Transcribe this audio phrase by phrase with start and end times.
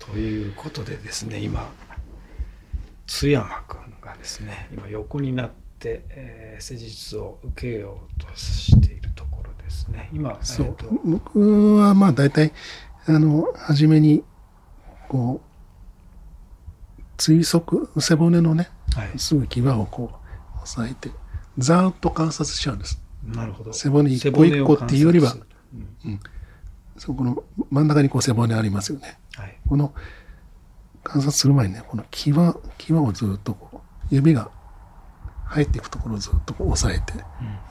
[0.00, 1.70] ということでですね今
[3.06, 10.08] 津山君がですね今横になって、えー、施術を受けようとしているところですね。
[10.12, 12.52] 今そう、えー、僕はまあ大体
[13.06, 14.24] あの初めに
[15.08, 15.40] こ
[16.98, 20.10] う追足背骨のね、はい、すぐ牙をこ
[20.58, 21.10] う押さえて
[21.58, 23.00] ざーっと観察しちゃうんです。
[23.24, 23.72] なるほど。
[23.72, 25.34] 背骨一個一個っていうよりは、
[26.04, 26.20] うん、
[26.96, 29.94] そこの真ん中にこう背骨ありますよね、はい、この
[31.02, 34.50] 観察する前にねこの際際をずっとこう指が
[35.46, 37.24] 入っていくところをずっとこう押さえて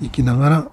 [0.06, 0.72] いきながら、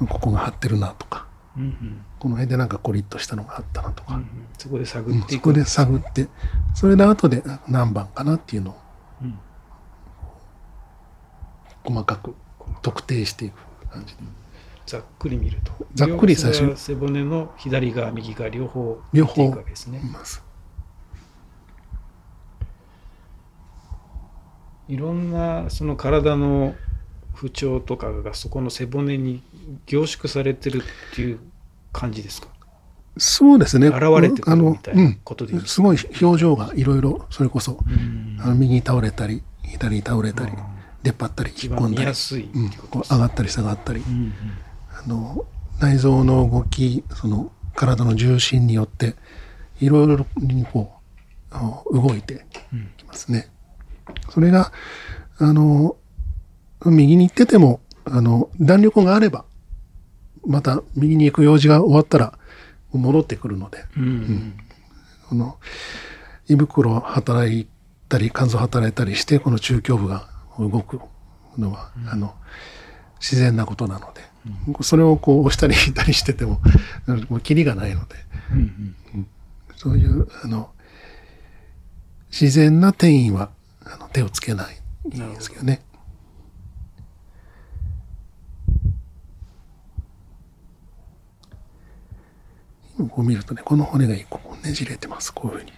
[0.00, 4.28] うん、ここが張ってるなとか、うんうん、この辺でなんかコリッとしたのがあったなとか、うんうん、
[4.58, 6.28] そこで探っていく、そこで探って
[6.74, 8.76] それで後で何番かなっていうのを、
[11.84, 12.34] 細かく
[12.82, 13.54] 特定していく
[13.88, 14.22] 感じで。
[14.86, 15.72] ざっくり見ると。
[15.94, 16.76] ざっくり最初。
[16.76, 20.00] 背骨の左側右側両方両方いくわけですね。
[24.88, 26.74] いろんなその体の
[27.32, 29.42] 不調とかがそこの背骨に
[29.86, 31.40] 凝縮されてるっていう
[31.92, 32.48] 感じですか？
[33.16, 33.86] そうですね。
[33.88, 37.78] 現れてくるみたいなことでいい、うん、すごい表情がいろいろ、それこそ、
[38.40, 40.52] あの右に倒れたり、左に倒れたり、
[41.02, 42.70] 出っ張ったり、引っ込んだり、うん、
[43.02, 44.32] 上がったり下がったり、うんうん、
[45.04, 45.46] あの
[45.80, 49.14] 内臓の動きその体の重心によって
[49.80, 50.92] いろいろにこ
[51.90, 52.46] う動いて
[52.98, 53.48] きますね。
[54.08, 54.72] うん、それが
[55.38, 55.96] あの
[56.84, 59.44] 右に行っててもあの弾力があれば
[60.46, 62.38] また右に行く用事が終わったら
[62.92, 64.04] 戻ってくるので、うん。
[64.04, 64.54] うん、
[65.28, 65.58] この
[66.48, 67.66] 胃袋働い
[68.08, 71.00] たり肝臓働いたりしてこの中胸部が動く
[71.58, 72.34] のは、うん、あの
[73.20, 74.26] 自然なことなので、うん、
[74.82, 76.60] それをこう押したり引いたりしてても
[77.28, 78.14] もうキリがないので、
[78.52, 79.26] うんうん、
[79.76, 80.70] そういうあの
[82.30, 83.50] 自然な転移は
[83.84, 84.76] あの手をつけない
[85.06, 85.82] いいですけどね。
[93.10, 95.72] こう見るとねこの骨が一個ねじれてますこういうふうに。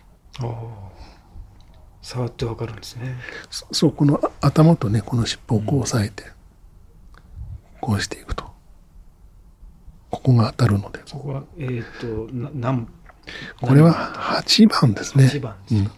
[2.03, 3.17] 触ってわかるんですね。
[3.73, 6.31] そうこの頭とねこの尻尾をこう押さえて、
[7.81, 8.46] こうしていくと
[10.17, 11.01] ここが当たるので。
[11.13, 12.89] ここはえっ、ー、とな何
[13.61, 13.93] これは
[14.43, 15.27] 8番ですね。
[15.27, 15.91] 8番です、うん。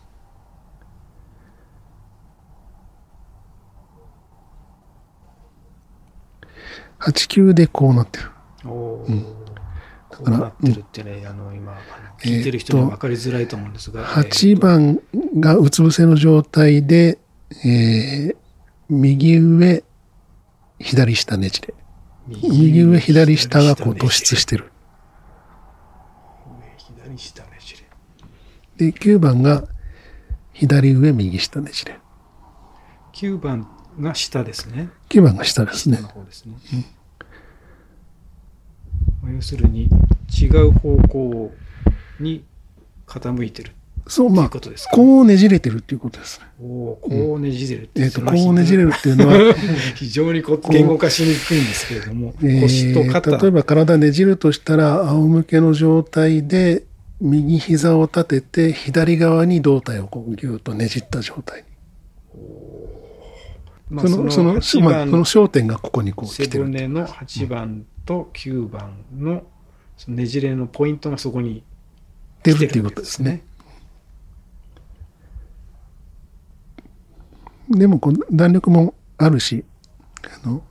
[6.99, 8.31] 8級でこうなってる。
[8.65, 9.23] おうん、
[10.11, 11.79] だからなってるってね、あの今
[12.21, 15.01] 聞いてる人には分かりづらいと思うんですが、えー、8番
[15.39, 17.19] がうつ伏せの状態で、
[17.65, 18.37] えー、
[18.89, 19.85] 右上
[20.81, 21.75] 左下ねじれ。
[22.29, 24.71] 右上、左下がこう突出してる。
[28.77, 29.65] で、9番が
[30.53, 31.99] 左上、右下ねじれ。
[33.13, 33.69] 9番
[33.99, 34.91] が下ですね。
[35.09, 35.99] 9番が下ですね。
[36.31, 36.55] すね。
[39.25, 39.89] うん、要するに
[40.41, 41.53] 違う方向
[42.21, 42.45] に
[43.07, 43.73] 傾いてる
[44.09, 44.51] そう、まあ、
[44.93, 46.47] こうねじれてるっていうことですね。
[46.61, 49.55] おこうねじれるえっ、と、こうねじれるっていうのは、
[49.95, 53.37] 非常にこう言語化しにくいんですけれども、腰と肩。
[53.37, 56.85] 例えば体ねじるとしたら、仰向けの状態で、
[57.21, 61.69] 右膝を立てて、左側に胴体をこうぎゅっとねじった状態に。
[64.09, 66.51] その、その、その、まあ、その焦点がここにこう来てる。
[66.51, 69.43] 背骨の8番と9番の、
[69.97, 71.63] そのねじれのポイントがそこに
[72.43, 73.43] 出るっていうことですね。
[77.71, 79.65] でもこう弾力もあるし、
[80.45, 80.63] あの、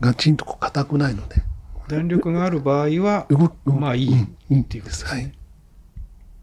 [0.00, 1.42] ガチンとこう硬くないので。
[1.88, 3.26] 弾力がある場合は、
[3.64, 4.08] まあいい、
[4.50, 5.32] うん、っていうことですね、はい。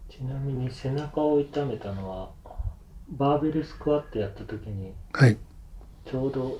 [0.09, 2.29] ちなみに背中を痛めたのは、
[3.09, 5.37] バーベルスクワットやった時に、はい。
[6.05, 6.59] ちょうど、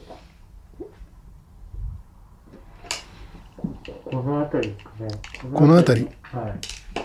[4.06, 5.52] この辺りですかね。
[5.54, 6.10] この辺り。
[6.22, 6.56] は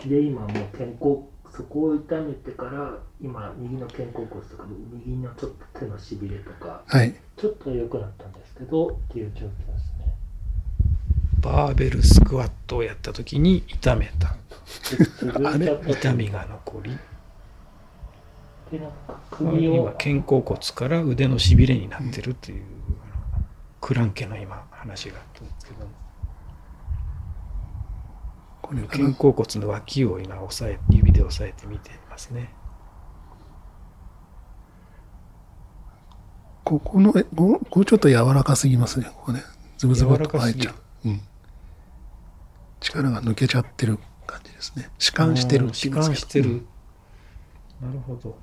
[0.04, 0.09] い。
[0.09, 1.22] で、今もう健康
[1.56, 10.15] そこを痛めてから今右の肩甲骨とか右のちょっと手のしびれとか、はい、ちょっと良くなったんですけどっていう状況ですね。
[11.41, 14.34] バーベルスクワットをやった時に痛めた。
[15.48, 15.78] あれ？
[15.92, 16.98] 痛みが残り。
[18.72, 19.74] でなんか首を。
[19.74, 22.65] 今肩甲骨から腕のしびれになってるという、うん、
[23.80, 25.86] クランケの今話があったんですけど。
[25.86, 26.03] も
[28.65, 32.49] これ肩甲骨の脇を今押さえ指で押さえてみていますね。
[36.65, 39.11] ここのえここちょっと柔らかすぎますね。
[39.16, 39.43] ここね。
[39.77, 41.21] ズブズブと入っちゃう、うん、
[42.81, 44.89] 力が抜けちゃってる感じですね。
[44.99, 46.67] 弛緩してる弛緩してる。
[47.83, 48.39] なるほど。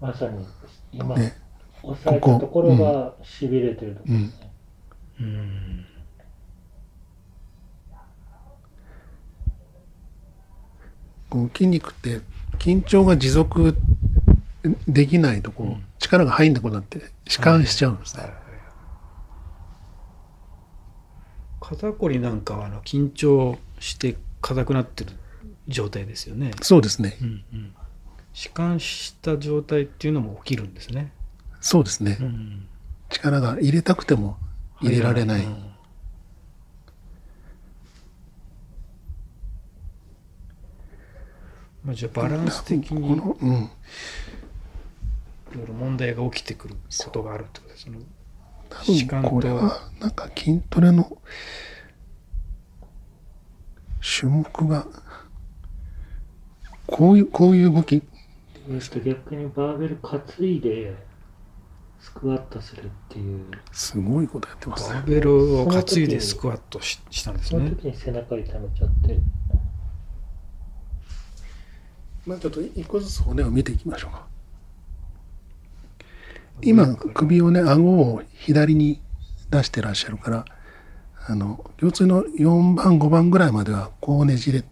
[0.00, 0.46] まさに
[0.92, 1.36] 今、ね。
[1.82, 4.52] 押さえたところがしびれてるところですね。
[5.18, 5.86] うん。
[11.34, 12.20] こう筋肉って
[12.60, 13.74] 緊張が持続
[14.86, 18.24] できないとこう、うん力が入んなくなって弛緩しちゃうんですね。
[21.62, 25.12] 肩こりなんかはあの緊張して硬くなってる
[25.66, 26.50] 状態ですよね。
[26.60, 27.16] そうですね。
[27.22, 27.74] うんうん。
[28.34, 31.10] 弛緩した状態っていうのも起きるんですね。
[31.62, 32.18] そうですね。
[32.20, 32.68] うん。
[33.08, 34.36] 力が入れたくても
[34.82, 35.44] 入れられない。
[35.46, 35.74] うん
[41.84, 43.20] まあ、じゃあバランス的にい。
[45.54, 47.98] ろいろ問題が起きてくることがあるってことですね。
[48.68, 48.82] 多
[49.20, 51.16] 分これはなんか筋トレの
[54.18, 54.86] 種目が
[56.86, 58.02] こういうこういう動き
[58.68, 60.96] えっと逆にバーベル担いで
[62.00, 67.60] スクワットするっていう、すごいことやってますねバーベルを担いでスクワットししたんですね。
[67.60, 69.18] その時に背中痛めちゃって、
[72.26, 74.26] まあちょっと一個ずつ骨を見ていきましょうか。
[76.62, 79.00] 今首をね顎を左に
[79.50, 80.44] 出してらっしゃるから
[81.26, 84.64] あの腰椎の4番5番ぐらいまではこうねじれ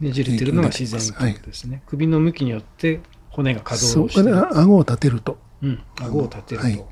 [0.00, 1.82] ねじれてるのが自然ということですね。
[1.86, 3.00] 首の向きによって
[3.30, 5.38] 骨が可動してそこで顎を立てると。
[5.62, 6.84] うん、顎を立てると、はい。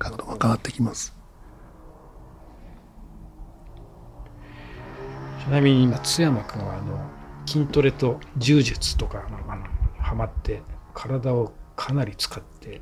[0.00, 1.16] 角度が変わってきます。
[5.40, 7.19] ちなみに今津山君はあの
[7.50, 9.64] 筋トレと柔術とかのあの
[9.98, 10.62] ハマって
[10.94, 12.80] 体をかなり使って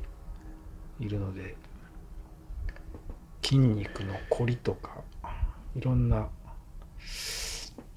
[0.99, 1.55] いるので
[3.41, 5.01] 筋肉のこりとか
[5.75, 6.27] いろんな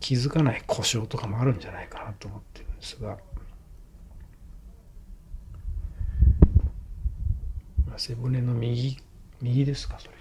[0.00, 3.18] 気づかない故障とかもあるんじゃないかなと思ってるんですが
[7.86, 8.96] まあ背骨の右
[9.42, 10.14] 右ですかそれ。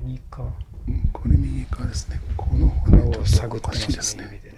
[0.00, 0.42] 右か
[0.88, 2.18] うんこれ右側ですね。
[2.34, 4.51] この骨を探ってますね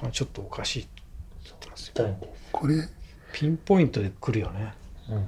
[0.00, 1.02] これちょっとおかしいって
[1.44, 2.16] 言ってますよ。
[2.52, 2.88] これ
[3.34, 4.72] ピンポイントで来るよね。
[5.10, 5.24] うん。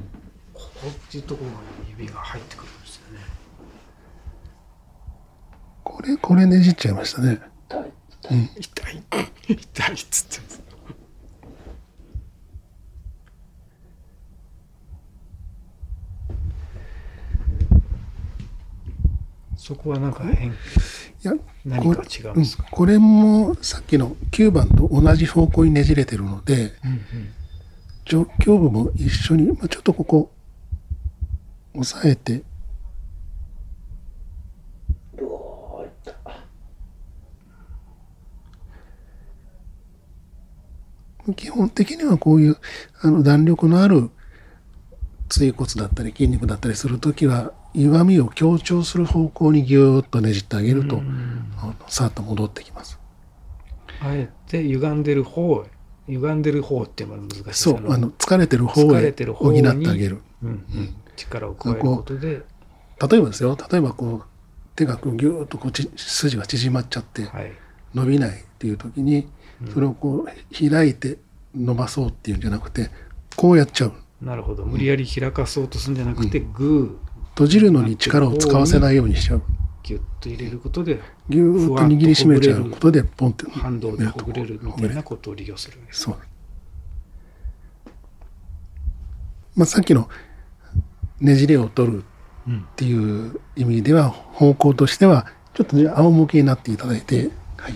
[0.55, 3.21] ここっていうところまで指が入ってくるんですよね。
[5.85, 7.39] これこれねじっちゃいましたね。
[7.69, 7.93] 痛い。
[8.31, 8.51] うん。
[8.57, 9.03] 痛い。
[9.49, 10.63] 痛いっつってます。
[19.57, 20.49] そこはなんか変。
[20.49, 20.53] い
[21.23, 21.33] や
[21.65, 27.33] 何か違うんですか、うんこれもさっきの9番と同じ方向にねじれてるのでうんうん
[28.05, 30.31] 上胸部も一緒に、まあ、ちょっとここ
[31.75, 32.43] 押さえて。
[41.37, 42.57] 基本的にはこういう
[43.01, 44.11] あの弾力のある
[45.31, 51.03] 椎骨だったり筋肉だったりするときは歪みを強調する方向にギューッとねじってあげると、
[51.59, 52.99] あのさっと戻ってきます。
[54.01, 55.65] あえて歪んでる方
[56.09, 60.21] 歪んでる方っていうのは難しいそう、あの疲れてる方疲へ補ってにあげる。
[60.43, 60.95] うんうん。
[61.17, 64.25] 力を加えることで、例えばですよ、例えばこう
[64.75, 67.53] 手がこうギューッとこうち筋が縮まっちゃってはい、
[67.95, 69.29] 伸びないっていう時に、
[69.73, 71.19] それをこう開いて
[71.55, 72.91] 伸ばそうっていうんじゃなくて、
[73.37, 73.93] こうやっちゃう。
[74.21, 74.65] なるほど。
[74.65, 76.99] 無理やり開かそうとするんじゃなくて、グ
[77.35, 79.39] 閉じるのに力を使わせないようにしちゃう。
[79.39, 79.43] ー
[79.83, 83.51] ギュッと入れることでぎゅーっと握りしめちゃうことで、ポンって。
[83.51, 86.03] 反動でほぐれるみたいなほことを利用するんです。
[86.03, 86.17] そう。
[89.57, 90.09] まあ、さっきの
[91.21, 92.05] ねじれを取る
[92.47, 97.75] うんっていう意味では、方向としては、ちょっと仰向けになっていただいて、はい。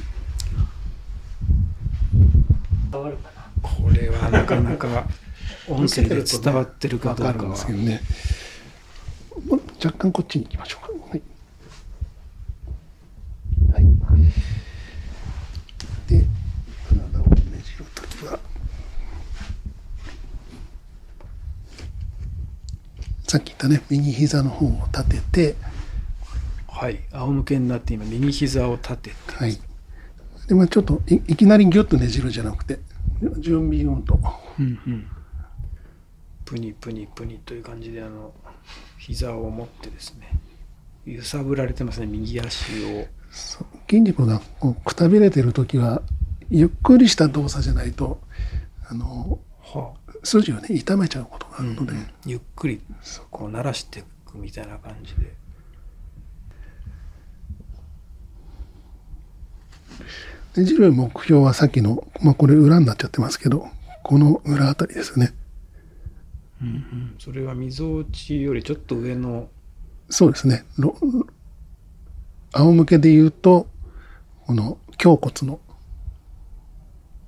[2.90, 3.42] 伝わるかな。
[3.62, 5.06] これはなかなか
[5.68, 8.00] 音声で伝わってるかどうわかるんかはですけどね。
[9.84, 11.08] 若干こっちに行きましょうか。
[11.10, 11.22] はい。
[13.72, 13.84] はい。
[16.08, 16.24] で、
[16.88, 18.38] 体をねじるときは、
[23.28, 25.76] さっき言ったね、右膝の方を立てて、
[26.68, 29.58] はい仰向けになって今右膝を立ててはい。
[30.46, 32.78] で、まあちょっといいきなりギュッとねじるんじゃなくて、
[33.38, 34.18] 準備運動。
[34.58, 35.06] うんうん
[36.46, 38.32] プニプニプニという感じであの
[39.06, 40.36] 膝を持ってですね
[41.06, 43.06] 揺さぶられてますね右足を。
[43.30, 46.02] そう筋肉がこうくたびれてるときは、
[46.50, 48.20] ゆっくりした動作じゃないと、
[48.88, 49.92] あの、は
[50.24, 51.92] 筋をね、痛めちゃうことがあるので、
[52.24, 52.80] ゆっくり
[53.30, 55.36] こう慣らしていくみたいな感じで。
[60.56, 63.68] ねじる目標はさっきの、まあこれ裏になっちゃってますけど、
[64.02, 65.32] この裏あたりですね。
[66.62, 69.48] うんうん、それはみぞおちよりちょっと上の
[70.08, 70.64] そうですね。
[70.78, 70.96] ろ
[72.52, 73.66] 仰向けで言うと、
[74.46, 75.60] この胸骨の、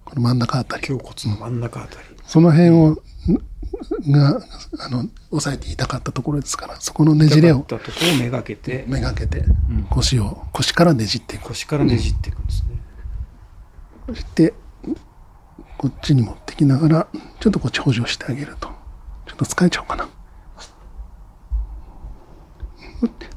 [0.04, 0.88] この真ん中あたり。
[0.88, 4.40] 胸骨の真ん中あたり、その辺を、んが、
[4.78, 9.44] あの、押さえて痛かったところですから、そこのねじれをところをめがけてめがけて、
[9.90, 11.48] 腰を、腰からねじっていく。
[11.48, 12.80] 腰からねじっていくんですね、
[14.06, 14.54] そして、
[15.76, 17.08] こっちに持ってきながら、
[17.40, 18.77] ちょっとこっち補助してあげると。
[19.38, 20.04] と疲れちゃうかな。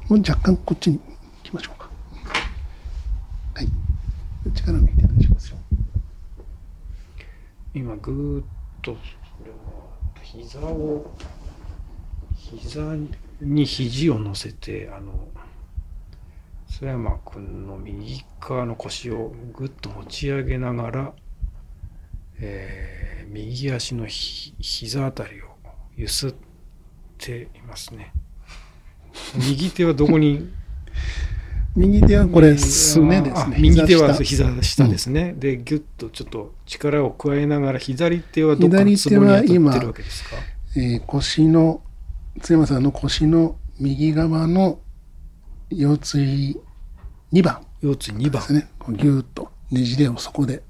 [0.08, 1.04] もう若干こっちに行
[1.44, 1.88] きましょうか。
[3.54, 3.68] はい。
[4.52, 5.56] 力抜いて大丈夫ですよ。
[7.72, 8.44] 今ぐーっ
[8.82, 8.96] と
[10.22, 11.10] 膝を
[12.34, 12.96] 膝
[13.40, 15.28] に肘を乗せてあの
[16.68, 21.12] 須山君の右側の腰をぐっと持ち上げながら、
[22.40, 25.51] えー右足のひ膝あたりを
[25.96, 26.34] ゆすっ
[27.18, 28.12] ていますね。
[29.36, 30.48] 右手はどこに？
[31.74, 33.56] 右手はこれ、すねですあね。
[33.58, 34.86] 右手は膝下。
[34.88, 40.36] ですね、でギュッとちょっと力を加えながら左手はどっかの左手ツボに当たっては今るわけですか？
[40.76, 41.82] えー腰の、
[42.40, 44.80] 津山さんの腰の右側の
[45.70, 46.60] 腰椎
[47.32, 47.62] 2番。
[47.82, 48.42] 腰椎2番。
[48.42, 48.68] ですね。
[48.78, 50.62] こうギューッとねじれをそこで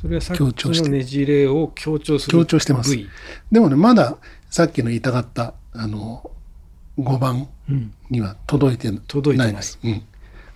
[0.00, 2.96] それはさっきのねじれを強調する強調してます。
[3.50, 4.16] でもね、まだ
[4.48, 6.30] さっきの言いたかった、あの、
[7.00, 9.52] 5番うん、には届いてない。
[9.52, 9.80] です。
[9.82, 10.02] うん、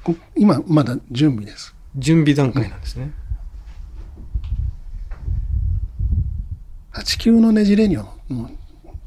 [0.05, 1.75] こ今、まだ準備です。
[1.97, 3.13] 準備段階なんですね、
[6.93, 8.51] 8級のねじれにはもう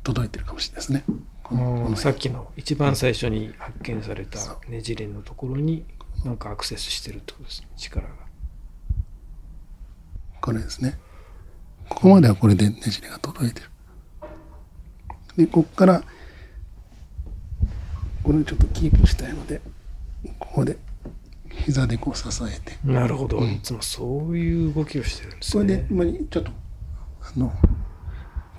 [0.03, 1.05] 届いてるかもしれないですね。
[1.43, 5.85] このさっきの一番最初に発見されたねじれのところに
[6.25, 7.67] なんかアクセスしてるってことですね。
[7.77, 8.24] 力が
[10.41, 10.97] これですね。
[11.89, 13.69] ここまではこれでねじれが届いてる。
[15.37, 16.03] で、ここから、
[18.23, 19.61] これをちょっとキープしたいので、
[20.39, 20.77] ここで
[21.49, 26.51] 膝でこう支えて、なるほど、いつもそういう動きをしてるんですそれでね、まあ、ちょっと、
[27.21, 27.53] あの、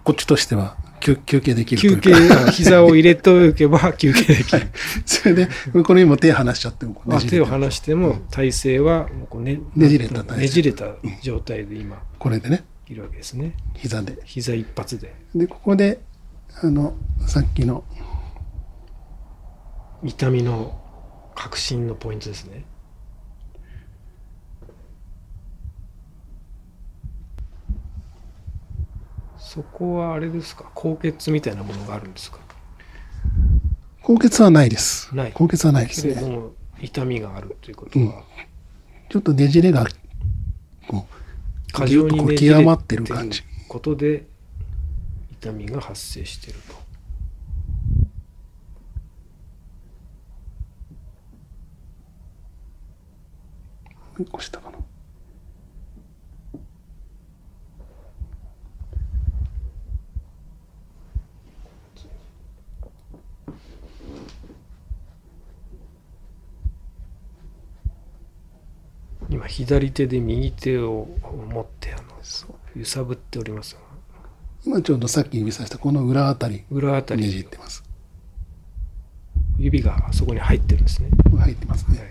[0.04, 0.76] こっちとしては
[1.14, 2.12] 休休憩できる休憩
[2.52, 4.66] 膝を入れておけば 休憩できる。
[5.04, 5.48] それで、
[5.84, 13.54] これ今手離しちゃってもね手を離しても体勢はもうこうねねじれたねじれた状態で今これでね、いるわけですね。
[13.74, 14.18] 膝で。
[14.24, 15.14] 膝一発で。
[15.34, 16.00] で、ここで、
[16.62, 16.94] あの、
[17.26, 17.84] さっきの、
[20.02, 20.80] 痛みの
[21.34, 22.64] 確信のポイントですね
[29.46, 30.70] そこはあれですか？
[30.74, 32.38] 高血みたいなものがあるんですか？
[34.02, 35.14] 高血はないです。
[35.14, 36.14] ない高血はないですね。
[36.14, 36.50] けれども
[36.80, 38.24] 痛みがあるということは、
[39.08, 39.86] ちょっとねじれが、
[40.88, 43.42] こう、過剰にこうね極まってる感じ。
[43.68, 44.26] ことで
[45.30, 46.58] 痛みが発生している
[54.16, 54.75] と一個下かな。
[69.46, 71.08] 左手で右手を
[71.52, 72.02] 持ってあの
[72.74, 73.80] 揺さぶっておりますが
[74.66, 77.30] 今ちょうどさっき指さしたこの裏あたり、ね裏あたり。
[77.30, 77.84] じってます。
[79.58, 81.98] 指がそこに入ってるんですね、入ってますね。
[81.98, 82.08] はい、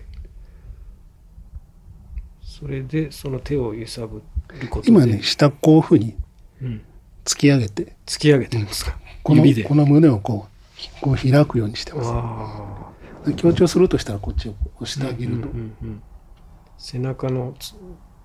[2.41, 4.23] それでその手を揺さぶ
[4.61, 4.89] ることで。
[4.89, 6.15] 今ね、下こういうふうに
[6.61, 6.81] うん、
[7.25, 9.67] 突き上げて、突き上げてるんですか、この指で。
[9.67, 12.09] この胸をこう、こう開くようにしてます。
[12.13, 12.91] あ
[13.25, 15.35] で強調するとしたらこっちを押してああげると。
[15.35, 16.01] うんうんうん
[16.77, 17.75] 背中のつ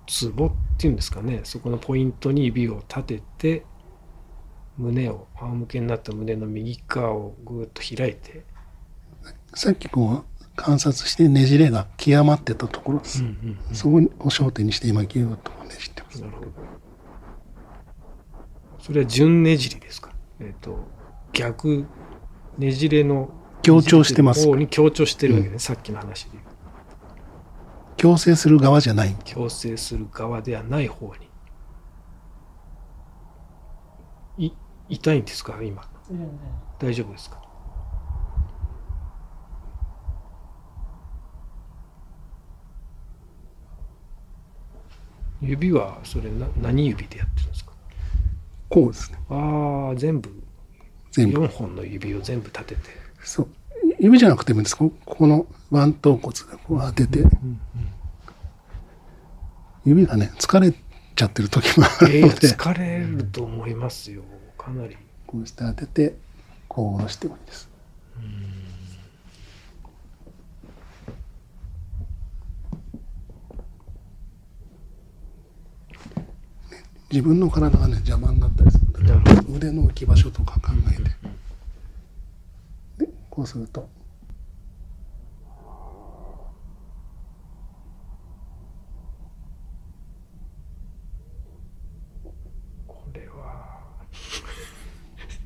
[0.07, 3.65] ツボっていうんですかねそこのポイントに指を立てて
[4.77, 8.45] 胸を仰向けになった胸の右側をぐーっと開いて、
[9.53, 13.23] さっきこう観察してねじれが極まってたところです。
[13.23, 16.21] うんうんうんそこを焦点にして今ギューッとねじってます。
[16.21, 16.51] なるほど。
[18.79, 20.11] それは順ねじりですか？
[20.39, 20.87] えっ、と
[21.33, 21.85] 逆
[22.57, 23.29] ねじれの
[23.61, 26.39] 強調してます方に強調してるわけね、さっきの話で
[28.01, 29.15] 強制する側じゃない。
[29.25, 31.13] 強制する側ではない方
[34.37, 34.47] に。
[34.47, 34.51] い
[34.89, 35.61] 痛いんですか？
[35.61, 35.87] 今
[36.79, 37.39] 大丈夫ですか？
[45.43, 47.71] 指はそれな何指でやってるんですか？
[48.67, 49.19] こうですね。
[49.29, 50.41] ああ全部
[51.11, 51.41] 全部。
[51.45, 52.81] 4本の指を全部立てて、
[53.23, 53.47] そう。
[53.99, 54.75] 指じゃなくてもいいんです。
[54.75, 55.27] ここ
[55.71, 57.23] 腕頭骨でこう当てて、
[59.85, 60.77] 指がね、疲れち
[61.15, 64.23] ちゃってる時もあるえーので、疲れると思いますよ。
[64.57, 64.97] かなり。
[65.27, 66.15] こうして当てて、
[66.67, 67.69] こう下ろしてもいいです。
[76.71, 80.95] ね自分の体がね邪魔になったりするんだなるほけど腕の置き場所とか考え
[82.97, 83.89] て、でこうすると
[92.87, 93.81] これは、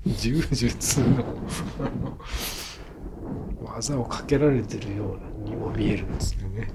[0.06, 1.24] 柔術の
[3.64, 6.72] 技をかけられてるようにも見えるんですよね。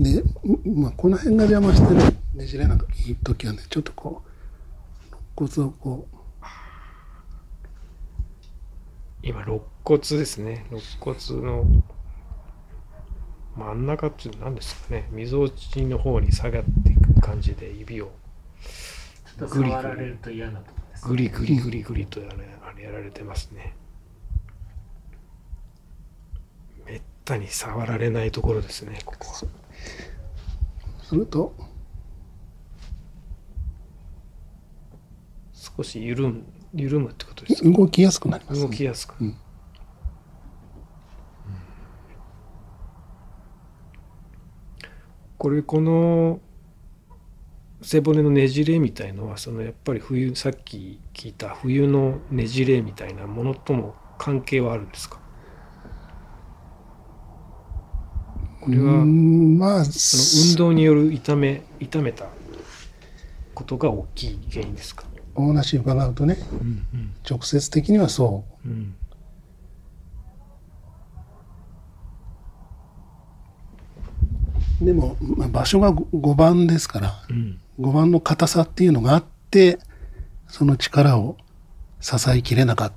[0.00, 4.22] で、うまあ、この辺が邪魔してるねじれなくいい時はねちょっとこ
[5.38, 6.14] う肋骨をこう
[9.26, 10.66] 今、肋骨ですね。
[10.70, 11.64] 肋骨の
[13.56, 15.08] 真ん中っていうのは何ですかね。
[15.12, 18.12] みぞおちの方に下がっていく感じで指を
[19.38, 21.08] ちょっと触られると嫌なところです。
[21.08, 23.74] グリグリグリグリとやられあれやられてますね。
[26.86, 29.34] めったに触られないところですね、ここは。
[31.02, 31.54] すると
[35.52, 37.70] 少し緩む緩むってことですか？
[37.70, 39.14] 動きやすくなります、動きやすく。
[39.20, 39.36] うん
[45.36, 46.40] これこの
[47.86, 55.18] 背骨のねじれみたいのはそのやっぱり冬さっき聞いた冬のねじれみたいなものとも関係はあるんですか？
[58.62, 62.24] これうはんまあその運動による痛め痛めた
[63.52, 68.68] ことが大きい原因ですか、お話伺うとねうん直接的にはそう。
[68.68, 68.94] ん。
[74.80, 79.78] うでも、まあ、場所が 5, 番ですからうん5番の硬さっていうのがあって
[80.48, 81.36] その力を
[82.00, 82.92] 支えきれなかっ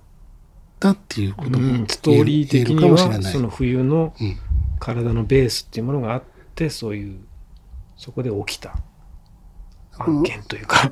[0.79, 1.87] たっていうこともうん。
[1.87, 4.37] ストーリー的にはその冬のうん。
[4.79, 7.19] 体のベースっていうものがあってそういう
[7.95, 8.77] そこで起きた
[9.97, 10.91] 案件というか。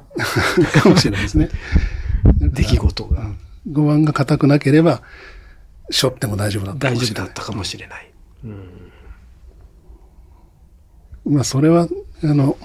[0.82, 1.50] かもしれないですね。
[2.42, 3.32] 出来事が。
[3.70, 5.02] 5番が硬くなければ、
[5.92, 7.16] 背負っても大丈夫だったか大もしれない。
[7.16, 8.12] 丈夫だったかもしれない。
[8.44, 8.92] うん。
[11.36, 11.88] まあ、それは、
[12.24, 12.58] あの、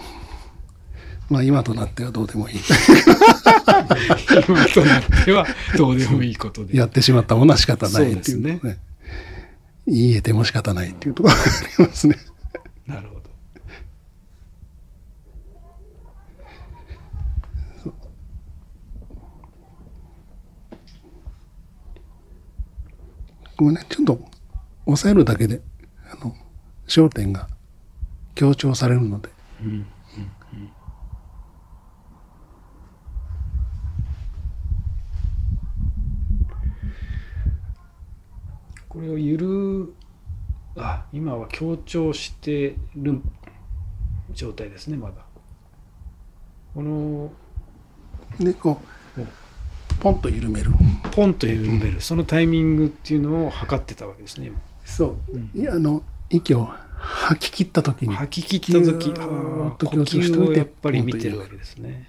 [1.31, 2.59] まあ、今となってはどうでもいい。
[4.49, 5.47] 今となっては
[5.79, 6.77] どうでもいいことで。
[6.77, 8.79] やってしまったものは仕方ないっていうそうですね。
[9.87, 11.45] 言えても仕方ないっていうところがあ
[11.79, 12.17] りますね。
[12.85, 13.21] なるほど。
[23.57, 24.21] こうね、ちょっと
[24.87, 25.63] 押さえるだけで、
[26.11, 26.35] あの、
[26.89, 27.47] 焦点が
[28.35, 29.29] 強調されるので、
[29.63, 29.87] うん
[38.91, 39.95] これをゆる
[40.77, 43.21] あ今は強調してる
[44.33, 45.15] 状態ですねまだ。
[46.75, 47.33] この
[48.39, 48.81] で、こ
[49.17, 49.21] う、
[50.01, 50.71] ポンと緩める。
[51.13, 54.59] ポンと緩める、そのタイミングっていうのを測ってたわけですね今。
[54.85, 55.33] そう。
[55.33, 55.51] うん。
[55.55, 62.09] いや、あの、息を吐き切った時に、吐き切った時あー呼吸をやっぱり見てるわけですね。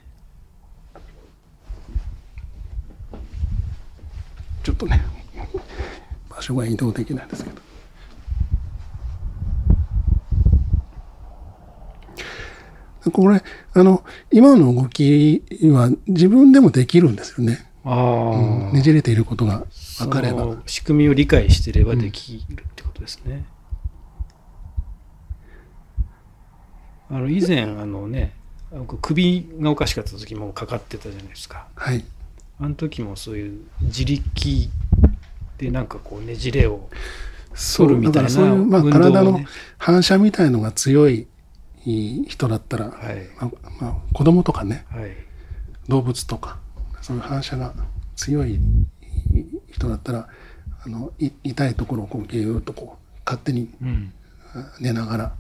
[4.64, 5.04] ちょっとね、
[6.42, 7.62] 場所が移動できないんですけど。
[13.12, 17.68] これ、あの、今の動きは自分でもできるんですよね。
[17.84, 19.66] ああ、ねじれていることが
[20.00, 20.58] 分かれば。
[20.66, 23.46] 仕組みを理解してればできるってことですね。
[27.10, 28.34] あの以前あのね
[28.72, 31.68] 僕首がおかしかった時もかかってたじゃないですか。
[31.76, 32.06] はい。
[32.60, 34.70] あの時もそういう自力
[35.62, 36.90] でなんかこうねじれを
[37.78, 39.40] 取るみたいなそういう、まあ、体の
[39.78, 41.28] 反射みたいのが強い
[41.86, 43.28] 人だったら、はい。
[43.40, 45.12] まあまあ、子供とかね、はい。
[45.88, 46.60] 動物とか、
[47.02, 47.74] そういう反射が
[48.16, 48.60] 強い
[49.72, 50.28] 人だったら、
[50.84, 54.14] あの、い痛いところをこうギューッとこう、勝手にうん。
[54.80, 55.34] 寝ながら、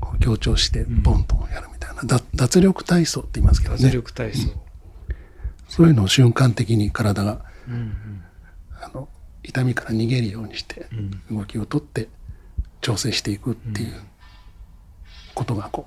[0.00, 3.90] こう強調してん、ボンとやるみたいな、だ脱力体操って言いますけど脱ね。
[3.90, 4.50] 力体操。
[5.68, 8.22] そういうのを瞬間的に体が、うん。
[8.80, 9.08] あの、
[9.44, 10.86] 痛みから逃げるようにして
[11.30, 12.08] 動きをとって
[12.80, 13.94] 調整していくっていう
[15.34, 15.86] ことがこ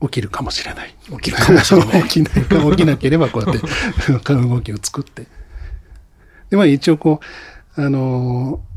[0.00, 0.94] う起きるかもしれない。
[1.10, 2.02] 起きるかもしれない。
[2.04, 3.66] 起きないか起きなければこうやって
[4.34, 5.26] 動きを作って。
[6.50, 7.20] で、まあ一応こ
[7.76, 8.76] う、あのー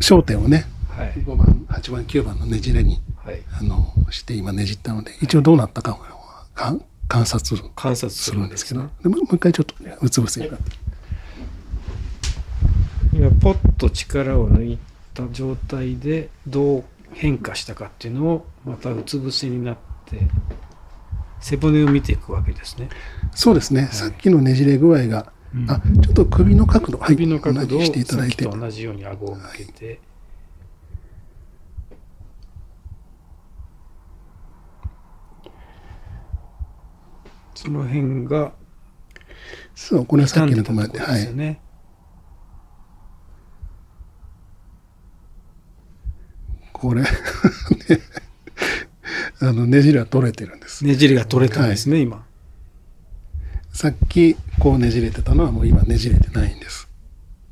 [0.00, 1.12] 焦点をね、はい。
[1.24, 3.40] 5番8番9番のねじれにはい。
[3.58, 5.96] あのして今ねじったので一応どうなったかを
[6.54, 6.76] か
[7.08, 9.10] 観察観察すするんですすけどけど。
[9.10, 10.72] でももう一回ちょっとねうつ伏せになって
[13.16, 14.78] 今ポッと力を抜い
[15.14, 20.20] た状態でどう変化したかっていうのをまたうつ伏せになって
[21.40, 22.90] 背骨を見ていくわけですね。
[23.34, 25.70] そうですね、さっきのねじれ具合が、うん。
[25.70, 28.44] あちょっと首の角度、はい首の角度をしていただいて。
[28.44, 30.00] 同じように顎を向けて、
[37.54, 38.52] その辺が
[39.74, 41.60] そうこれさっきのところではいですよね。
[46.78, 47.02] これ。
[47.02, 47.08] ね。
[49.40, 52.24] あのねじれは取れてるんです、ねじれが取れたんですね、今。
[53.72, 56.88] さっきこうねじれてたのはもう今ねじれてないんです。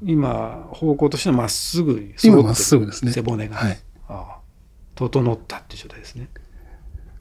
[0.03, 3.13] 今方向としてはまっすぐに今まっすぐですね。
[3.13, 3.79] 背骨が、はい。
[4.09, 4.39] ああ
[4.95, 6.29] 整ったっていう状態ですね。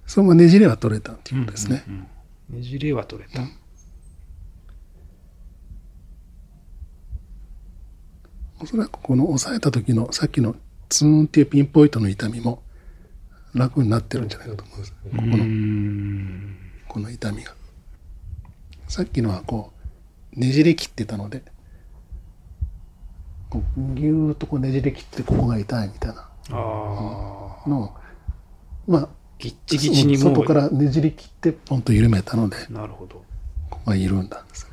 [0.06, 2.08] そのねじれは取れたっていうことですね、うんうん
[2.52, 2.56] うん。
[2.58, 3.42] ねじれは取れた。
[8.62, 10.56] おそらくこの押さえた時のさっきの
[10.94, 12.62] ツーンっていうピンポイントの痛みも
[13.56, 14.92] 楽になってるんじゃないかと思うんです。
[14.92, 16.58] ここうのん。
[16.88, 17.56] この痛みが。
[18.88, 19.74] さっきのはこ
[20.38, 21.42] うねじれ切ってたので
[23.50, 26.30] こうぎゅーっとこうねじれ切ってここが痛いみたいな。
[27.66, 27.94] のを
[28.88, 33.24] まあぎっちぎちに外からねじり切ってポンと緩めたのでなるほど。
[33.72, 34.44] ここが緩んだ。
[34.44, 34.72] んです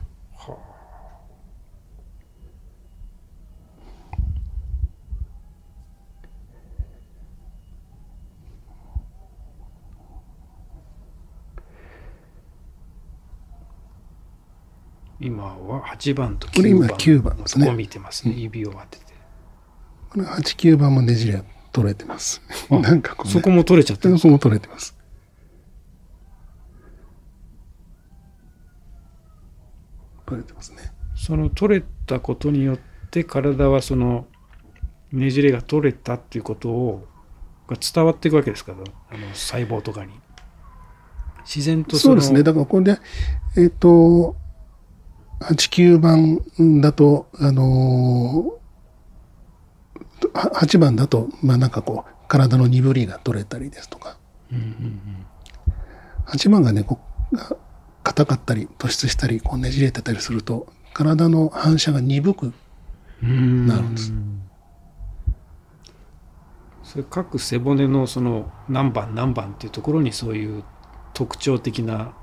[15.21, 17.67] 今は8番と9これ今番9番ですね。
[17.67, 19.13] のとこ見てますね、指を当てて。
[20.09, 22.41] これ89番もねじれ取れてます。
[22.71, 24.97] なんかこう、ね、そこも取れちゃってるそこも取れてます。
[30.25, 30.93] 取れてますね。
[31.15, 32.79] その取れたことによっ
[33.11, 34.27] て体はその
[35.13, 37.07] ねじれが取れたっていうことを
[37.69, 38.79] が伝わっていくわけですから
[39.11, 40.13] あの細胞とかに。
[41.45, 42.43] 自然とそうですね。
[42.43, 42.99] だからこれで、
[43.57, 44.37] えっ、と、
[45.41, 48.61] 8、9番だと、あのー
[50.35, 54.19] は8番だと、まあなんかこう、体の鈍りが取れたりですとか、
[54.53, 55.27] うんうん
[56.27, 57.01] 8番がね、こ
[57.33, 57.57] う、が
[58.05, 62.53] 硬かったり、突出したり、こうねじれてたりすると、体の反射が鈍く、
[63.23, 64.13] うんなるんです。
[66.85, 70.65] それ各背骨のその何番何番っていうところにそういう
[71.15, 72.15] 特徴的な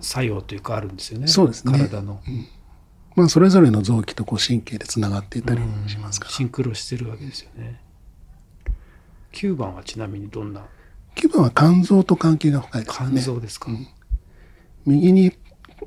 [0.00, 1.28] 作用というかあるんですよね。
[1.28, 1.72] そうですね。
[1.72, 2.20] 体の、
[3.16, 6.32] まあそれぞれの臓器とこう神経でつながっていたりしますから。
[6.32, 7.80] シンクロしてるわけですよね。
[9.32, 10.62] 9番はちなみにどんな
[11.16, 13.22] ？9番は肝臓と関係が深いですから肝ね。
[13.22, 13.70] 臓ですか、
[14.86, 15.32] 右に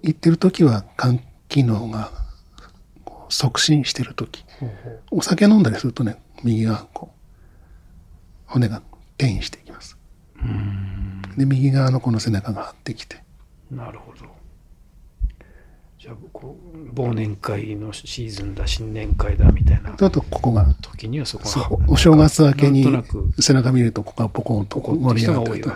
[0.03, 2.11] 行ってる時は肝機能が
[3.29, 4.45] 促進してる時。
[4.59, 5.01] ほうほう。
[5.11, 8.81] お酒飲んだりするとね右側こう骨が
[9.17, 9.97] 転移していきます。
[10.41, 11.21] うん。
[11.37, 13.23] で右側のこの背中が張ってきて
[13.71, 14.25] なるほど。
[15.97, 20.65] じゃあこう忘年会のシーズンだ新年会だみたいなあとここが。
[20.81, 22.85] 時にはそこがそうお正月明けに
[23.39, 25.69] 背中見るとここがポコンと盛り上がって美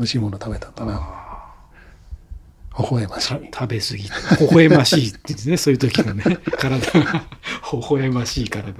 [0.00, 0.98] 味しいもの食べたんだな。
[1.00, 1.30] あ
[2.78, 3.50] 微笑ましい。
[3.52, 6.24] 食べ過ぎ微笑ましいってですねそういう時のね。
[6.58, 7.26] 体が
[7.72, 8.74] 微笑ましい体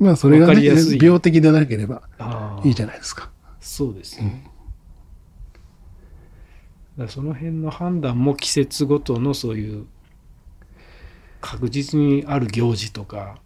[0.00, 0.62] まあそれがね
[1.00, 2.02] 病的でなければ
[2.64, 3.30] いいじゃないですか。
[3.60, 4.53] そうですね、だか
[6.98, 9.86] らその辺の判断も季節ごとのそういう
[11.40, 13.36] 確実にある行事とか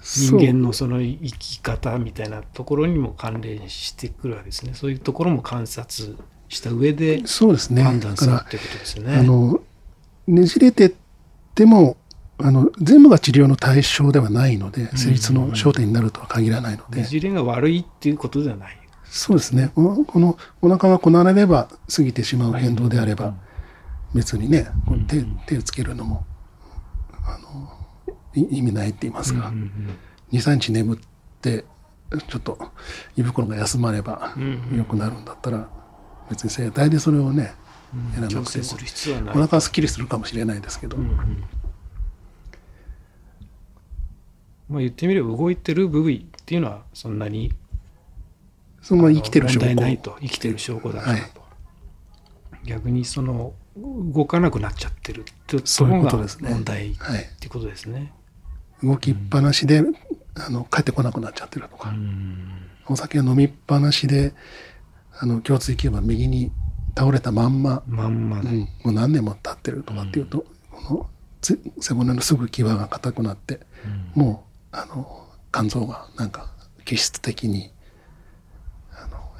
[0.00, 4.72] 人間のその生き方みたいなところにも関連してくるわけですね。
[4.74, 6.16] そういうところも観察
[6.48, 7.82] した上でそうですね。
[7.82, 9.16] 判断するってことですよね。
[9.16, 9.60] あの
[10.28, 10.92] ねじれてっ
[11.54, 11.96] ても
[12.38, 18.78] あの全部が治療の対象ではないので施術の焦点になるとは限らないので、ねじれが悪いっていうことではない。
[19.10, 19.70] そうですね。
[19.74, 23.34] このこのお腹がこなれれば過ぎてしまう変動であれば、
[24.14, 26.24] 別にねこう手手をつけるのも
[27.24, 27.72] あの
[28.34, 29.98] い意味ないって言いますか、うんうん
[30.32, 30.98] 23日眠っ
[31.40, 31.64] て
[32.26, 32.58] ちょっと
[33.16, 34.42] 胃袋が休まればうん
[34.72, 34.78] うん。
[34.78, 35.68] 良くなるんだったら
[36.28, 37.54] 別に整体でそれをね
[38.14, 38.48] やらな調く。
[39.28, 41.44] お腹はすっきりするかもしれないですけど、うんうん。
[44.68, 47.52] まあ言ってみれば動いてる部位っていうのはそんなに
[48.86, 49.66] その生きてる証拠。
[49.66, 52.66] 問題ないと生きてる証拠だからと、はい。
[52.66, 56.50] 逆にその動かなくなっちゃってるってそういうとことですね。
[56.50, 58.12] 問題っはい、ていうことですね。
[58.84, 59.82] 動きっぱなしで
[60.36, 62.48] あの帰ってこなくなっちゃってるとか、うん。
[62.86, 64.34] お酒飲みっぱなしで
[65.18, 66.52] あの胸椎球は右に
[66.96, 73.58] 倒れたまんま、まんまで、うん、もう何年も経ってるとかっていうと、このつ背骨のすぐ際が硬くなって
[74.14, 76.52] もうあの肝臓がなんか
[76.84, 77.72] 気質的に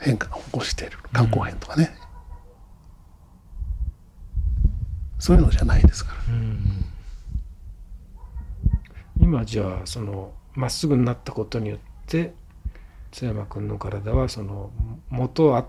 [0.07, 1.97] 変化を起こしている肝硬変とかね、
[5.19, 6.35] そういうのじゃないですから。
[6.35, 6.85] うん
[9.19, 12.33] 今じゃあそのまっすぐになったことによって
[13.11, 14.71] 津山君の体はその
[15.09, 15.67] 元は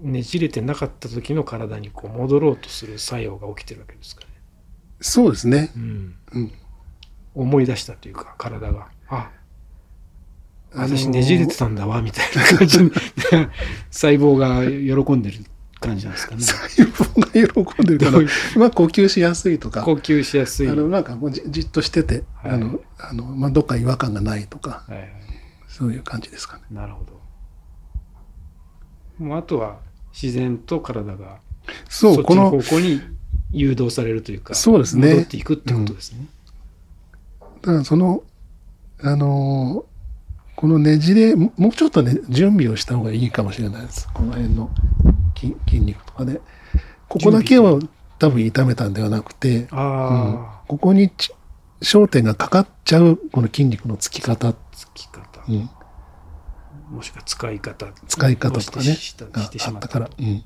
[0.00, 4.28] ねじれてなかった時の体にこう戻ろうとする作用が起きてるわけですかね。
[5.00, 5.72] そうですね。
[5.74, 6.52] うん、うん。
[7.34, 9.37] 思い出したというか体がああのー
[10.74, 12.90] 私ねじれてたんだわみたいな感じに
[13.90, 15.44] 細胞が喜んでる
[15.80, 16.42] 感じなんですかね。
[16.42, 18.24] 細胞が喜んでるから
[18.56, 20.68] まあ呼吸しやすいとか、呼吸しやすい。
[20.68, 25.18] あのなんかもうじじっとしてて、はいあの、あの、まあどっか違和感がないとか、はいはい
[25.78, 26.64] そういう感じですかね。
[26.72, 27.04] なるほ
[29.18, 29.24] ど。
[29.24, 29.78] もうあとは
[30.12, 31.38] 自然と体が
[31.88, 33.00] そう、そっちのこの、方向に
[33.52, 36.26] 誘導されるというか、そうですね戻っていくってことですね。
[37.40, 38.24] だからその、
[39.00, 39.87] あのー
[40.58, 44.08] このねじれ、ももうちょっとね、準備をした方がいいかもしれないです。
[44.12, 44.68] この辺の
[45.36, 46.40] 筋筋肉とかで。
[47.08, 47.78] ここだけを
[48.18, 51.32] 多分痛めたんではなくて、ああ、ここにち
[51.80, 55.70] 焦点がかかっちゃう、この筋肉のつき方、つき方、うん、
[56.90, 58.96] もしくは使い方、使い方とかね。
[59.30, 60.42] があったから、うん。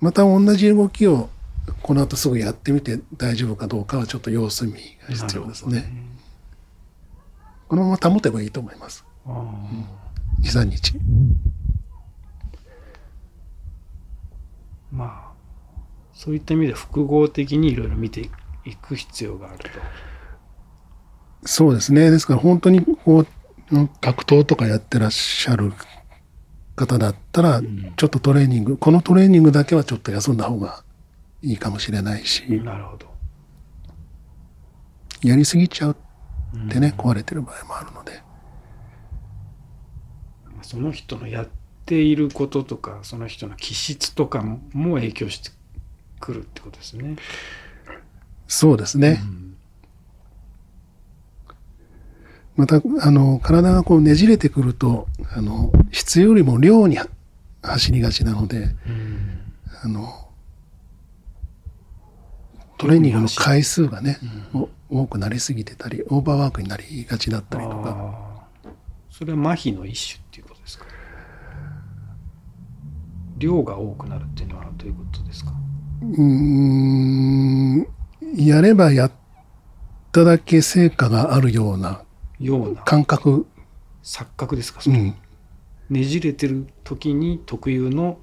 [0.00, 1.28] また同じ動きを
[1.82, 6.15] この後すぐやってみて大丈夫かどうかはちょっと様子見が必要ですね。
[7.68, 9.04] このまま保てばいいと思います。
[9.26, 9.30] あ
[10.40, 10.92] 2、3日。
[10.92, 11.00] ー
[14.92, 15.32] まあ、
[16.12, 18.30] そういった意味で複合的にいろいろ見て
[18.64, 19.68] いく必要があると。
[21.44, 22.10] そうですね。
[22.10, 23.26] ですから本当にこう、
[23.72, 25.72] うん格闘とかやってらっしゃる
[26.76, 27.60] 方だったら、
[27.96, 30.84] ちょっとトレーニング、このトレーニングだけはちょっと休んだ方が
[31.42, 33.06] いいかもしれないし、なるほど。
[35.22, 35.96] やりすぎちゃう
[36.54, 38.22] ってね、壊れてる場合もあるので。
[40.54, 41.48] まあその人のやっ
[41.84, 45.50] ていることとか、その人の気質とかも影響して
[46.20, 47.16] くるってことですね。
[48.48, 49.20] そうですね。
[49.22, 49.46] うん
[52.56, 56.98] また、あの、体がこうねじれてくると、あの、質よりも量に
[57.62, 59.38] 走りがちなので、うん
[59.84, 60.25] あの、
[62.78, 64.18] トレーニングの回数がね、
[64.52, 68.46] お多くなりすぎてたり、オーバーワークになりがちだったりとか、
[69.10, 70.84] それは麻痺の一種っていうことですか？
[73.38, 75.52] 量が多くなるっていうのはどういうことですか？
[76.02, 76.22] うー
[77.80, 77.86] ん、
[78.36, 79.12] やればやっ
[80.12, 82.02] ただけ成果があるような
[82.38, 82.82] ような。
[82.82, 83.46] 感覚、
[84.02, 84.82] 錯覚ですか？
[84.82, 85.16] そうれ、ん、
[85.90, 88.18] ねじれてる時に特有の。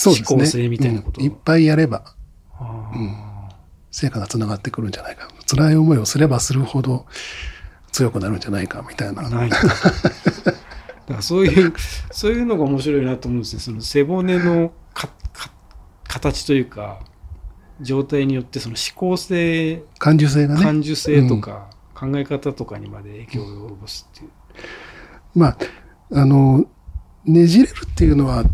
[0.00, 1.20] 思考性みたいなこと。
[1.20, 1.26] うん。
[1.26, 2.14] いっぱいやれば
[2.92, 3.28] あー
[3.90, 5.28] 成果がつながってくるんじゃないか。
[5.48, 7.06] 辛い思いをすればするほど
[7.90, 9.28] 強くなるんじゃないかみたいな。
[9.28, 10.60] ないんだだか
[11.08, 11.72] らそういう
[12.10, 15.50] そういうのが面白いなと思うんですねその背骨のかか
[16.06, 17.00] 形というか
[17.80, 20.62] 状態によってその思考性感受性がね。
[20.62, 24.30] 感受性とか考え方とかにまで影響を及ぼすっていう、
[25.34, 25.58] まあ、
[26.12, 26.64] あの、
[27.24, 28.44] ねじれるっていうのは、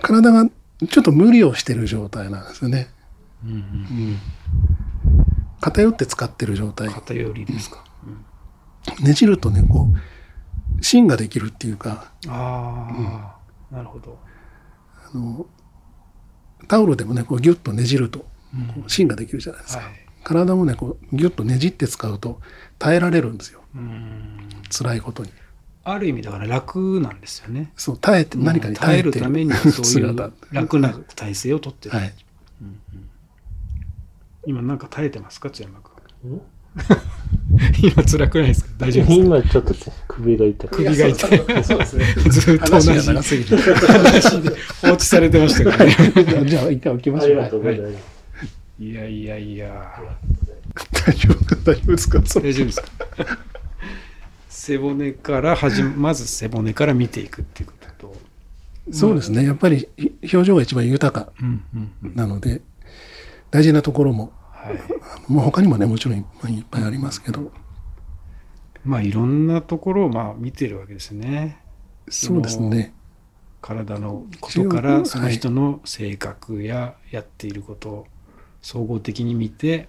[0.00, 0.48] 体が
[0.88, 2.88] ちょっと無理をしてる状態なんですよね。
[3.44, 4.18] うんうん
[5.62, 6.88] 偏って使ってる状態。
[6.88, 8.24] 偏りですか、うん
[9.04, 9.88] ねじるとね、こ
[10.78, 13.36] う、芯ができるっていうか、あ
[13.70, 14.18] あ、なるほど、
[15.12, 15.46] あの、
[16.66, 18.24] タオルでもね、こうギュッとねじると、
[18.86, 19.82] 芯ができるじゃないですか。
[19.84, 22.40] はい体もね、こう、ギュッとねじって使うと
[22.78, 23.62] 耐えられるんですよ。
[23.74, 25.30] うん辛いことに。
[25.82, 27.72] ある意味だから楽なんですよね。
[27.76, 30.30] そう、耐えて、何かに耐えて耐えるためにはそういう姿。
[30.52, 32.12] 楽な体勢をとってる、はい。
[32.60, 33.08] うんうん。
[34.46, 35.80] 今なんか耐えてますか津山
[36.22, 36.32] 君？
[36.36, 36.40] ん？
[37.82, 38.70] 今辛くないですか？
[38.78, 39.24] 大丈夫ですか？
[39.24, 39.74] 今ちょっと
[40.08, 41.64] 首が痛く首が痛い。
[41.64, 42.04] そうですね。
[42.30, 43.56] ずっと同話じが長すぎる。
[43.58, 44.50] 話で
[44.82, 45.94] 放置されてましたからね。
[46.46, 47.30] じゃあ、一回置きまあしょう。
[47.30, 47.94] りがとうございます。
[48.80, 48.94] い。
[48.94, 50.00] やいやいや。
[51.06, 52.18] 大丈夫大丈夫ですか？
[52.20, 52.88] 大丈夫ですか？
[54.60, 58.16] 背骨から始め まず背骨から見ていくっていうことと。
[58.92, 59.44] そうですね。
[59.44, 61.32] やっぱりい表情が一番豊か
[62.02, 62.60] なので、
[63.50, 65.32] 大事なところも、はい。
[65.32, 67.52] もう他にもね、もちろんいっぱいありますけど、
[68.84, 71.58] まあいろんなところをまあ見てるわけですね。
[72.10, 72.92] そうですね。
[73.62, 78.06] 体のことからその人の性格ややっていることを
[78.60, 79.88] 総合的に見て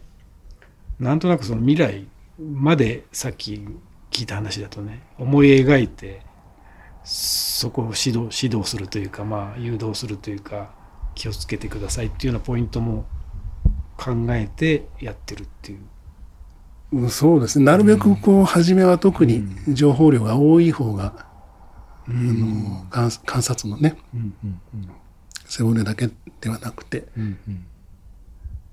[1.00, 2.08] なんとなくその未来
[2.38, 3.66] までさっき
[4.12, 6.22] 聞いた話だとね思い描いて
[7.04, 10.72] そこを指導指導するというかまあ誘導するというか
[11.16, 13.06] 気をつけてくださいっていうようなポイントも
[13.98, 15.80] 考えてやってるっていう。
[15.80, 15.82] う
[17.06, 17.66] んそうですね。
[17.66, 21.26] なるべくこう、初めは特に情報量が多い方が、
[22.06, 24.90] あの観観察のね、うんうんうん。
[25.46, 26.10] 背骨だけ
[26.42, 27.66] ではなくて、うんうん。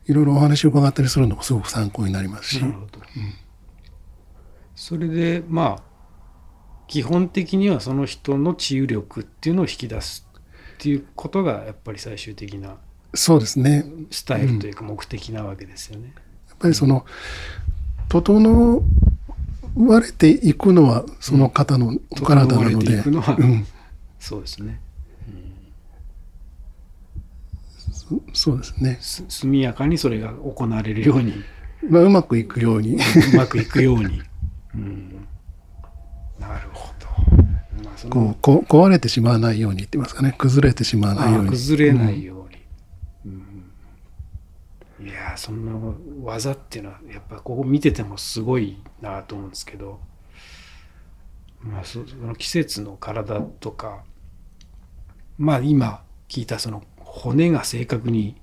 [0.06, 2.60] いろいろお話を伺ったりするのもすごく参考になりますし。
[2.60, 3.00] な、るほど、
[4.78, 5.82] それでまあ
[6.86, 12.76] 基本的にはその人の治癒力っていうのを引き出すっていうことがやっぱり最終的な
[13.12, 13.84] そうですね。
[14.10, 16.12] スタイルというか目的なわけですよね。
[16.48, 17.06] やっぱりその、
[18.08, 18.82] 整
[19.76, 23.66] われていくのはその方のお体なので、いくのはうん、
[24.18, 24.80] そうですね。
[28.34, 28.98] そうですね。
[29.00, 31.32] す速やかにそれが行われるように
[31.88, 34.22] まあ、うまくいくように、うまくいくように。
[34.78, 35.28] うん、
[36.38, 37.06] なるほど。
[37.84, 38.34] まあその。
[38.36, 41.50] こうこ壊れてしまわないようにって言いますかね、崩れてしまわないようあに。
[41.50, 42.46] 崩れないよ
[43.24, 43.36] うに、
[45.00, 45.06] うん。
[45.08, 45.72] いやーそんな
[46.22, 50.00] 技っていうのはやっぱここ見ててもすごいなと思うんですけど、
[51.60, 54.04] まあ、そその季節の体とか。
[55.38, 58.36] まあ今聞いたその骨が正確に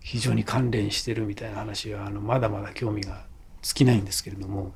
[0.00, 3.24] 非常に関連してるみたいな話はあのまだまだ興味が
[3.62, 4.72] 尽きないんですけれども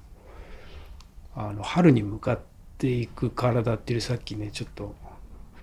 [1.35, 2.41] あの春に向かっ
[2.79, 4.95] ていく体っていうさっきねちょっと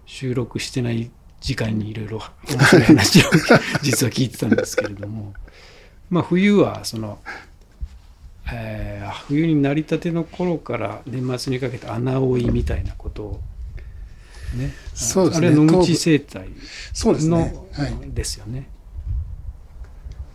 [0.06, 3.24] 収録してない時間にいろいろ 面白い話を
[3.82, 5.34] 実は聞いてたんですけれども
[6.10, 7.20] まあ冬はその、
[8.52, 13.42] えー冬になりたての頃から年末にかけて穴追いみたいなことを
[14.56, 16.48] ねそうですねあれは野口生態
[16.94, 17.68] そうですねの。
[17.74, 18.12] はい。
[18.12, 18.70] ですよね。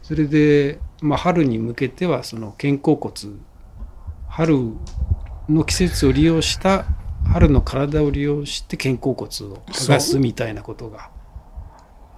[0.03, 3.37] それで、まあ、春に向けてはその肩甲骨
[4.29, 4.75] 春
[5.49, 6.85] の季節を利用した
[7.33, 9.29] 春の体を利用して肩甲骨を
[9.71, 11.11] 剥がすみたいなことが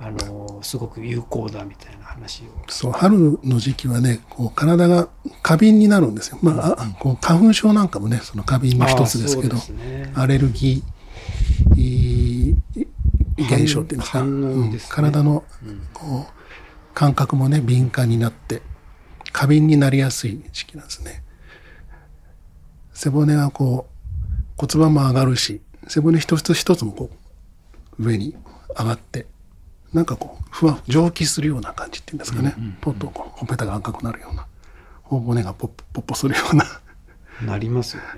[0.01, 2.47] あのすごく有効だみたいな話を。
[2.69, 5.09] そう、春の時期はね、こう体が
[5.43, 6.39] 過敏になるんですよ。
[6.43, 12.57] まあ、あこう花粉症なんかもね、その過敏の一つですけどねアレルギーい
[13.39, 18.63] 現象っていうんですか、反応うん体のうんこう感覚もね、敏感になって、
[19.33, 21.23] 過敏になりやすい時期なんですね。
[22.95, 27.11] 背骨がこう、骨盤も上がるし、背骨一つ一つもこ
[27.99, 28.35] う、上に
[28.79, 29.27] 上がって、
[29.93, 32.55] なんかこう、ふわ、蒸気するような感じっていうんですかね。
[32.81, 34.47] ポッとこう、ほっぺたが赤くなるような、
[35.03, 36.65] 頬骨がポッポポッポするような。
[37.45, 38.09] なりますよね。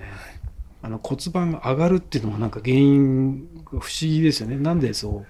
[0.82, 4.56] あの骨盤が上がるっていうのもなんか原因が不思議ですよね。
[4.56, 5.26] なんでそう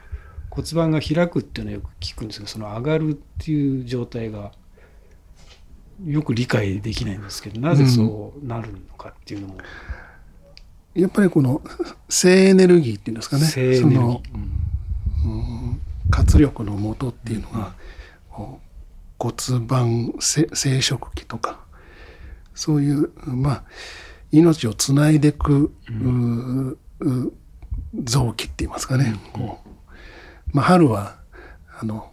[0.51, 4.53] 骨盤が開くっていうのはよく聞くんですけど、その上がるっていう状態が
[6.05, 9.57] よく理解できないんですけど、なぜそうなるのかっていうのも、
[10.95, 11.63] やっぱりこの、
[12.09, 13.45] 性エネルギーっていうんですかね。
[13.45, 14.23] その、
[16.11, 17.75] 活力の元っていうのが、
[19.19, 19.35] 骨
[19.67, 21.59] 盤せ生殖器とか
[22.55, 23.65] そういうまあ
[24.31, 27.33] 命をつないでいく、うう
[28.03, 31.17] 臓器って言いますかね、こうまあ、春は
[31.81, 32.13] あの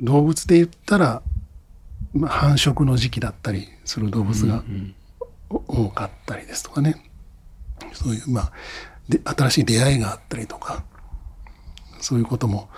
[0.00, 1.22] 動物で言ったら、
[2.16, 4.64] まあ、繁殖の時期だったりする動物が
[5.50, 7.02] お多かったりですとかね。
[7.92, 8.52] そういうまあ
[9.08, 10.82] で新しい出会いがあったりとか
[12.00, 12.68] そういうことも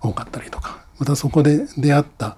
[0.00, 2.36] 多かったりとか、またそこで出会った、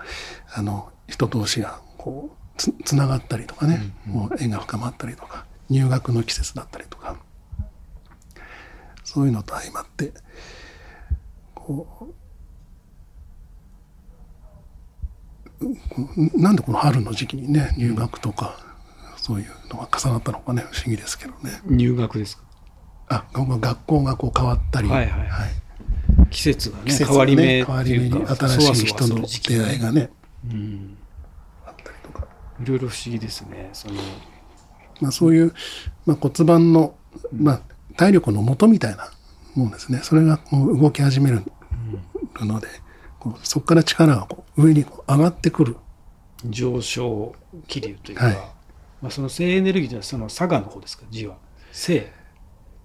[0.55, 7.17] あの、人同士が、こう、つ、つながったりとかね、もう縁が深まったりとか、入学の季節だったりとか、
[9.03, 10.13] そういうのと相まって、
[11.55, 12.15] こう、うん
[16.35, 18.57] なんでこの春の時期にね、入学とか、
[19.17, 21.61] そういうのが重なったのかね、不思議ですけどね。
[21.67, 22.45] 入学ですか？
[23.09, 25.51] あ、学校がこう変わったり、はいはいはい
[26.31, 30.11] 季節がね季節変わり目変わり目に新しい人の出会いがね、
[30.51, 30.99] うん、
[31.65, 32.27] あったりとか。
[32.61, 33.71] いろいろ不思議ですね。
[33.73, 33.95] その
[35.01, 35.55] まあ、そういう、
[36.07, 36.95] まあ、骨盤の、
[37.33, 37.61] まあ、
[37.97, 39.11] 体力の元みたいな
[39.55, 40.01] もんですね。
[40.03, 41.43] それがこう動き始める
[42.41, 42.69] ので、
[43.19, 45.77] こうそこから力がこう上に上がってくる。
[46.45, 47.35] 上昇
[47.67, 48.35] 気流というか、はい。
[49.03, 51.05] まあ、その性エネルギーというのはその佐賀の方ですか？
[51.11, 51.37] 字は
[51.73, 52.13] 性。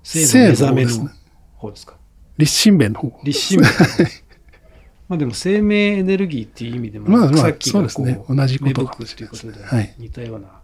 [0.04, 1.12] 性性のの目覚めの
[1.58, 1.96] 方ですか？
[2.38, 3.20] 立身弁の方。
[3.24, 3.70] 立身弁
[5.10, 8.24] まあでも生命エネルギーっていう意味でも、まあまあさっきがこうそうですね。
[8.30, 10.62] 同じこと芽かもし吹くっていうことで似たような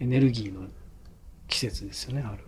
[0.00, 0.66] エネルギーの
[1.48, 2.38] 季節ですよね春、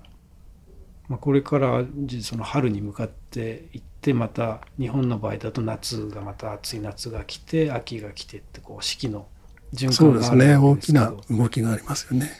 [1.08, 9.26] まあ、これからじその春に向かっていってまた日本の場合だと夏がまた暑い夏が来て秋が来てってこう四季の
[9.74, 9.94] 循。
[9.96, 12.30] 環があるわ大きけですけどな動きがありますよね。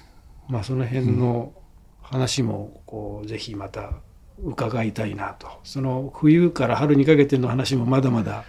[0.49, 1.53] まあその辺の
[2.03, 3.93] 話もこうぜひまた
[4.43, 8.45] 伺いたいなとその冬から春にかけての話もまだまだ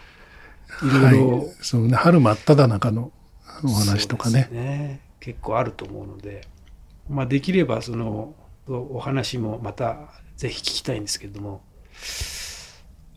[0.82, 1.48] いろいろはい。
[1.62, 1.96] そうね。
[1.96, 3.12] 春真っ只中の
[3.64, 4.48] お話とかね。
[4.52, 6.48] ね結構あると思うので、
[7.10, 8.36] まあ、できればその
[8.68, 9.98] お話もまた
[10.36, 11.62] ぜひ聞きたいんですけれども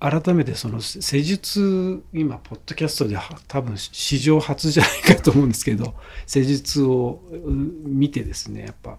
[0.00, 3.18] 改めてその施術今ポッドキャストで
[3.48, 5.94] 多分史上初じゃないかと思うんですけど
[6.26, 7.20] 施術を
[7.84, 8.98] 見てですねやっぱ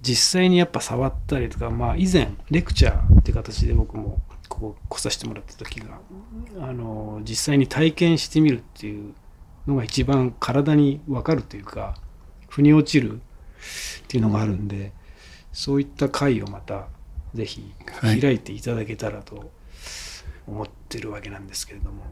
[0.00, 6.00] 実際にやっぱ触ったりとか、まあ、以前レクチャーって形で僕もここ来させてもらった時が
[6.60, 9.12] あの実際に体験してみるっていう
[9.66, 11.96] のが一番体に分かるというか
[12.48, 13.20] 腑に落ちるっ
[14.08, 14.92] ていうのがあるんで
[15.52, 16.86] そういった回をまた
[17.34, 18.20] ぜひはい。
[18.20, 19.50] 開いていただけたらと
[20.46, 22.02] 思ってるわけなんですけれども、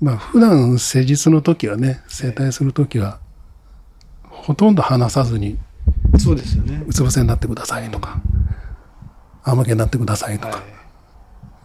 [0.00, 3.20] まあ普段施術の時はね、整体する時は、
[4.24, 5.58] ほとんど話さずに、
[6.18, 6.84] そうですよね。
[6.86, 8.20] うつ伏せになってくださいとか、
[9.44, 10.56] 仰向けになってくださいとはい。
[10.56, 10.62] か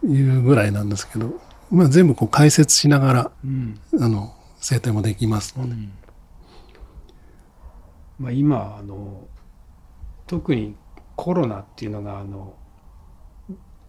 [0.04, 1.34] いうぐらいなんですけど、
[1.70, 3.78] まあ全部こう解説しながら、うん。
[4.00, 5.74] あの、整体もできますので。
[8.18, 9.26] まあ、今あの
[10.28, 10.76] 特に
[11.22, 12.52] コロナっていうのがあの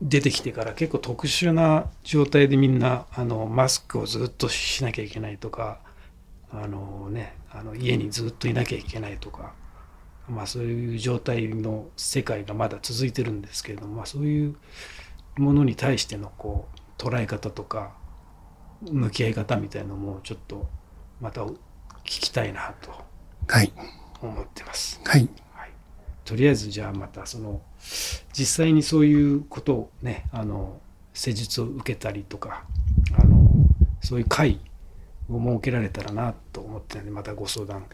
[0.03, 5.79] 出てきてから結構特殊な状態でみんなあのマスクをずっとしなきゃいけないとか
[6.51, 9.55] あの、ね、あの家にずっといなきゃいけないとか、
[10.29, 14.55] まあ、そういう状態の世界がまだ続いてるんですけれども、まあ、そういう
[15.39, 16.67] ものに対してのこ
[16.99, 17.95] う捉え方とか
[18.84, 20.67] 向き合い方みたいのもちょっと
[21.19, 21.55] また聞
[22.03, 22.91] きたいなと
[23.47, 23.73] はい。
[24.21, 25.01] 思ってます。
[25.03, 25.21] はい。
[25.21, 25.29] はい、
[26.26, 27.61] とりあえずじゃあまたその
[28.34, 30.80] 実際にそういうことをねあの
[31.13, 32.63] 施術を受けたりとか
[33.19, 33.49] あの
[34.01, 34.59] そういう会
[35.30, 37.86] を設けられたらなと思ってるのでまたご相談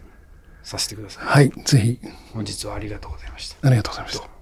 [0.63, 1.25] させてください。
[1.25, 1.49] はい。
[1.65, 1.99] ぜひ、
[2.33, 3.67] 本日はありがとうございました。
[3.67, 4.38] ありがとうございました